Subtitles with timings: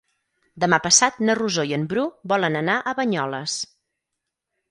[0.61, 3.59] Demà passat na Rosó i en Bru volen anar a Banyoles.